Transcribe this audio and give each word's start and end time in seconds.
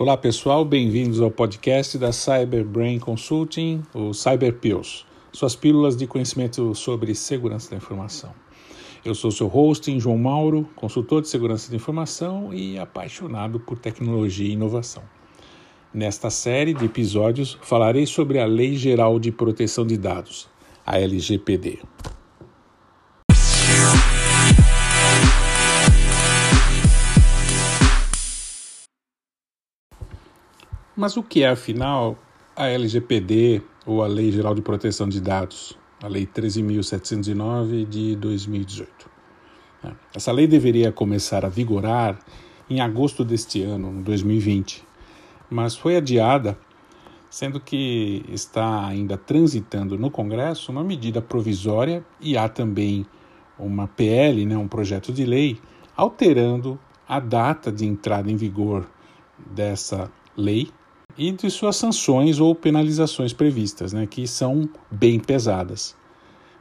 Olá 0.00 0.16
pessoal, 0.16 0.64
bem-vindos 0.64 1.20
ao 1.20 1.30
podcast 1.30 1.98
da 1.98 2.10
Cyber 2.10 2.64
Brain 2.64 2.98
Consulting, 2.98 3.82
o 3.92 4.14
Cyber 4.14 4.54
Pills, 4.54 5.04
suas 5.30 5.54
pílulas 5.54 5.94
de 5.94 6.06
conhecimento 6.06 6.74
sobre 6.74 7.14
segurança 7.14 7.70
da 7.70 7.76
informação. 7.76 8.32
Eu 9.04 9.14
sou 9.14 9.30
seu 9.30 9.46
host, 9.46 10.00
João 10.00 10.16
Mauro, 10.16 10.66
consultor 10.74 11.20
de 11.20 11.28
segurança 11.28 11.68
da 11.68 11.76
informação 11.76 12.48
e 12.54 12.78
apaixonado 12.78 13.60
por 13.60 13.78
tecnologia 13.78 14.48
e 14.48 14.52
inovação. 14.52 15.02
Nesta 15.92 16.30
série 16.30 16.72
de 16.72 16.86
episódios, 16.86 17.58
falarei 17.60 18.06
sobre 18.06 18.38
a 18.38 18.46
Lei 18.46 18.76
Geral 18.76 19.20
de 19.20 19.30
Proteção 19.30 19.86
de 19.86 19.98
Dados, 19.98 20.48
a 20.86 20.98
LGPD. 20.98 21.78
Mas 31.00 31.16
o 31.16 31.22
que 31.22 31.42
é, 31.42 31.48
afinal, 31.48 32.18
a 32.54 32.66
LGPD 32.66 33.62
ou 33.86 34.02
a 34.02 34.06
Lei 34.06 34.30
Geral 34.30 34.54
de 34.54 34.60
Proteção 34.60 35.08
de 35.08 35.18
Dados, 35.18 35.74
a 36.02 36.06
Lei 36.06 36.26
13.709 36.26 37.86
de 37.88 38.14
2018? 38.16 39.08
É, 39.82 39.92
essa 40.14 40.30
lei 40.30 40.46
deveria 40.46 40.92
começar 40.92 41.42
a 41.42 41.48
vigorar 41.48 42.18
em 42.68 42.82
agosto 42.82 43.24
deste 43.24 43.62
ano, 43.62 44.02
2020, 44.02 44.84
mas 45.48 45.74
foi 45.74 45.96
adiada, 45.96 46.58
sendo 47.30 47.58
que 47.58 48.22
está 48.28 48.84
ainda 48.84 49.16
transitando 49.16 49.98
no 49.98 50.10
Congresso 50.10 50.70
uma 50.70 50.84
medida 50.84 51.22
provisória 51.22 52.04
e 52.20 52.36
há 52.36 52.46
também 52.46 53.06
uma 53.58 53.88
PL, 53.88 54.44
né, 54.44 54.58
um 54.58 54.68
projeto 54.68 55.14
de 55.14 55.24
lei, 55.24 55.58
alterando 55.96 56.78
a 57.08 57.18
data 57.18 57.72
de 57.72 57.86
entrada 57.86 58.30
em 58.30 58.36
vigor 58.36 58.86
dessa 59.50 60.12
lei 60.36 60.70
e 61.20 61.30
de 61.32 61.50
suas 61.50 61.76
sanções 61.76 62.40
ou 62.40 62.54
penalizações 62.54 63.34
previstas, 63.34 63.92
né, 63.92 64.06
que 64.06 64.26
são 64.26 64.66
bem 64.90 65.20
pesadas. 65.20 65.94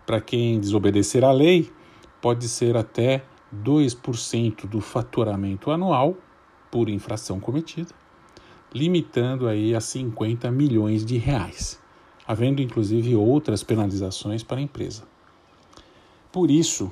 Para 0.05 0.19
quem 0.19 0.59
desobedecer 0.59 1.23
à 1.23 1.31
lei, 1.31 1.71
pode 2.21 2.49
ser 2.49 2.75
até 2.75 3.23
2% 3.55 4.67
do 4.67 4.81
faturamento 4.81 5.71
anual 5.71 6.17
por 6.69 6.89
infração 6.89 7.39
cometida, 7.39 7.95
limitando 8.73 9.47
aí 9.47 9.73
a 9.73 9.79
50 9.79 10.51
milhões 10.51 11.05
de 11.05 11.17
reais, 11.17 11.79
havendo 12.27 12.61
inclusive 12.61 13.15
outras 13.15 13.63
penalizações 13.63 14.43
para 14.43 14.57
a 14.57 14.61
empresa. 14.61 15.03
Por 16.33 16.51
isso, 16.51 16.91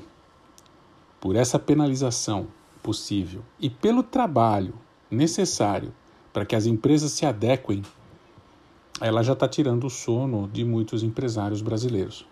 por 1.19 1.35
essa 1.35 1.59
penalização 1.59 2.47
possível 2.81 3.43
e 3.59 3.69
pelo 3.69 4.03
trabalho 4.03 4.73
necessário 5.11 5.91
para 6.37 6.45
que 6.45 6.55
as 6.55 6.67
empresas 6.67 7.13
se 7.13 7.25
adequem, 7.25 7.81
ela 9.01 9.23
já 9.23 9.33
está 9.33 9.47
tirando 9.47 9.87
o 9.87 9.89
sono 9.89 10.47
de 10.47 10.63
muitos 10.63 11.01
empresários 11.01 11.63
brasileiros. 11.63 12.27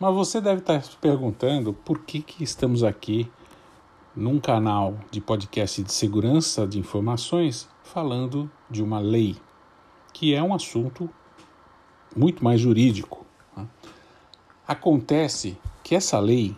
Mas 0.00 0.12
você 0.12 0.40
deve 0.40 0.58
estar 0.58 0.74
tá 0.74 0.82
se 0.82 0.96
perguntando 0.96 1.72
por 1.72 2.00
que, 2.00 2.20
que 2.20 2.42
estamos 2.42 2.82
aqui 2.82 3.30
num 4.16 4.40
canal 4.40 4.98
de 5.12 5.20
podcast 5.20 5.80
de 5.80 5.92
segurança 5.92 6.66
de 6.66 6.76
informações 6.76 7.68
falando 7.84 8.50
de 8.68 8.82
uma 8.82 8.98
lei, 8.98 9.36
que 10.12 10.34
é 10.34 10.42
um 10.42 10.52
assunto 10.52 11.08
muito 12.16 12.42
mais 12.42 12.60
jurídico. 12.60 13.24
Né? 13.56 13.64
Acontece 14.66 15.56
que 15.84 15.94
essa 15.94 16.18
lei 16.18 16.56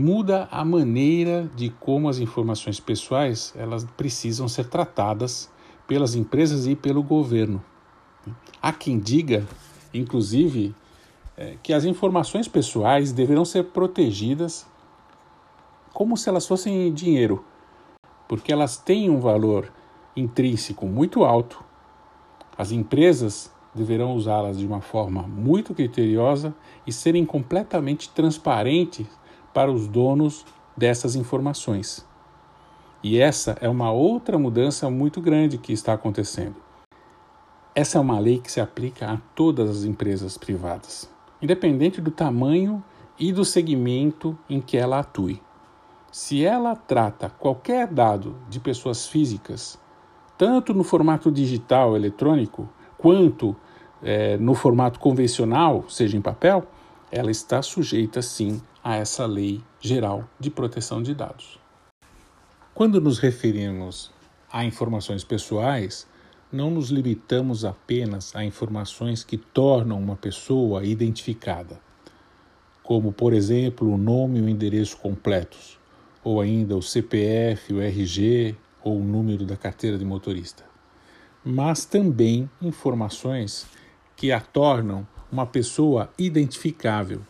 muda 0.00 0.48
a 0.50 0.64
maneira 0.64 1.48
de 1.54 1.68
como 1.68 2.08
as 2.08 2.18
informações 2.18 2.80
pessoais 2.80 3.52
elas 3.54 3.84
precisam 3.96 4.48
ser 4.48 4.64
tratadas 4.64 5.50
pelas 5.86 6.14
empresas 6.14 6.66
e 6.66 6.74
pelo 6.74 7.02
governo. 7.02 7.62
Há 8.62 8.72
quem 8.72 8.98
diga, 8.98 9.46
inclusive, 9.92 10.74
é, 11.36 11.56
que 11.62 11.72
as 11.72 11.84
informações 11.84 12.48
pessoais 12.48 13.12
deverão 13.12 13.44
ser 13.44 13.64
protegidas 13.64 14.66
como 15.92 16.16
se 16.16 16.28
elas 16.28 16.46
fossem 16.46 16.92
dinheiro, 16.94 17.44
porque 18.26 18.52
elas 18.52 18.78
têm 18.78 19.10
um 19.10 19.20
valor 19.20 19.70
intrínseco 20.16 20.86
muito 20.86 21.24
alto. 21.24 21.62
As 22.56 22.72
empresas 22.72 23.52
deverão 23.74 24.14
usá-las 24.14 24.58
de 24.58 24.66
uma 24.66 24.80
forma 24.80 25.22
muito 25.22 25.74
criteriosa 25.74 26.54
e 26.86 26.92
serem 26.92 27.24
completamente 27.24 28.08
transparentes 28.10 29.06
para 29.52 29.70
os 29.70 29.86
donos 29.86 30.44
dessas 30.76 31.14
informações. 31.14 32.06
E 33.02 33.18
essa 33.18 33.56
é 33.60 33.68
uma 33.68 33.90
outra 33.90 34.38
mudança 34.38 34.90
muito 34.90 35.20
grande 35.20 35.58
que 35.58 35.72
está 35.72 35.94
acontecendo. 35.94 36.56
Essa 37.74 37.98
é 37.98 38.00
uma 38.00 38.18
lei 38.18 38.38
que 38.38 38.50
se 38.50 38.60
aplica 38.60 39.10
a 39.10 39.18
todas 39.34 39.70
as 39.70 39.84
empresas 39.84 40.36
privadas, 40.36 41.08
independente 41.40 42.00
do 42.00 42.10
tamanho 42.10 42.82
e 43.18 43.32
do 43.32 43.44
segmento 43.44 44.36
em 44.48 44.60
que 44.60 44.76
ela 44.76 44.98
atue. 44.98 45.40
Se 46.12 46.44
ela 46.44 46.74
trata 46.74 47.30
qualquer 47.30 47.86
dado 47.86 48.36
de 48.48 48.58
pessoas 48.58 49.06
físicas, 49.06 49.78
tanto 50.36 50.74
no 50.74 50.82
formato 50.82 51.30
digital 51.30 51.94
eletrônico, 51.94 52.68
quanto 52.98 53.56
é, 54.02 54.36
no 54.36 54.54
formato 54.54 54.98
convencional, 54.98 55.84
seja 55.88 56.16
em 56.16 56.20
papel, 56.20 56.64
ela 57.10 57.30
está 57.30 57.62
sujeita 57.62 58.20
sim 58.20 58.60
a 58.82 58.96
essa 58.96 59.26
lei 59.26 59.62
geral 59.80 60.28
de 60.38 60.50
proteção 60.50 61.02
de 61.02 61.14
dados. 61.14 61.58
Quando 62.74 63.00
nos 63.00 63.18
referimos 63.18 64.10
a 64.50 64.64
informações 64.64 65.22
pessoais, 65.22 66.06
não 66.52 66.70
nos 66.70 66.90
limitamos 66.90 67.64
apenas 67.64 68.34
a 68.34 68.44
informações 68.44 69.22
que 69.22 69.36
tornam 69.36 69.98
uma 69.98 70.16
pessoa 70.16 70.84
identificada, 70.84 71.80
como, 72.82 73.12
por 73.12 73.32
exemplo, 73.32 73.92
o 73.92 73.98
nome 73.98 74.38
e 74.38 74.42
o 74.42 74.48
endereço 74.48 74.96
completos, 74.96 75.78
ou 76.24 76.40
ainda 76.40 76.76
o 76.76 76.82
CPF, 76.82 77.72
o 77.72 77.80
RG 77.80 78.56
ou 78.82 78.98
o 78.98 79.04
número 79.04 79.44
da 79.44 79.56
carteira 79.56 79.96
de 79.96 80.04
motorista, 80.04 80.64
mas 81.44 81.84
também 81.84 82.50
informações 82.60 83.66
que 84.16 84.32
a 84.32 84.40
tornam 84.40 85.06
uma 85.30 85.46
pessoa 85.46 86.10
identificável, 86.18 87.22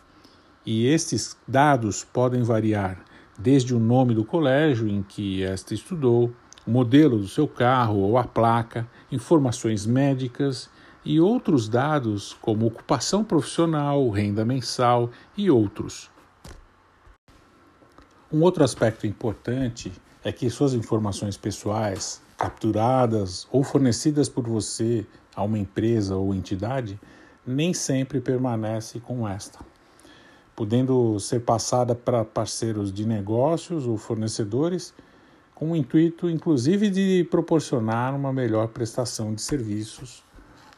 e 0.64 0.86
estes 0.86 1.36
dados 1.48 2.04
podem 2.04 2.42
variar 2.42 3.02
desde 3.38 3.74
o 3.74 3.78
nome 3.78 4.14
do 4.14 4.24
colégio 4.24 4.86
em 4.86 5.02
que 5.02 5.42
esta 5.42 5.72
estudou, 5.72 6.30
o 6.66 6.70
modelo 6.70 7.18
do 7.18 7.26
seu 7.26 7.48
carro 7.48 7.98
ou 7.98 8.18
a 8.18 8.24
placa, 8.24 8.86
informações 9.10 9.86
médicas 9.86 10.68
e 11.02 11.18
outros 11.18 11.66
dados 11.66 12.36
como 12.42 12.66
ocupação 12.66 13.24
profissional, 13.24 14.10
renda 14.10 14.44
mensal 14.44 15.10
e 15.34 15.50
outros. 15.50 16.10
Um 18.30 18.42
outro 18.42 18.62
aspecto 18.62 19.06
importante 19.06 19.90
é 20.22 20.30
que 20.30 20.50
suas 20.50 20.74
informações 20.74 21.38
pessoais, 21.38 22.20
capturadas 22.36 23.48
ou 23.50 23.64
fornecidas 23.64 24.28
por 24.28 24.46
você 24.46 25.06
a 25.34 25.42
uma 25.42 25.58
empresa 25.58 26.14
ou 26.14 26.34
entidade, 26.34 27.00
nem 27.46 27.72
sempre 27.72 28.20
permanece 28.20 29.00
com 29.00 29.26
esta 29.26 29.69
podendo 30.60 31.18
ser 31.18 31.40
passada 31.40 31.94
para 31.94 32.22
parceiros 32.22 32.92
de 32.92 33.06
negócios 33.06 33.86
ou 33.86 33.96
fornecedores, 33.96 34.92
com 35.54 35.72
o 35.72 35.74
intuito, 35.74 36.28
inclusive, 36.28 36.90
de 36.90 37.26
proporcionar 37.30 38.14
uma 38.14 38.30
melhor 38.30 38.68
prestação 38.68 39.32
de 39.34 39.40
serviços 39.40 40.22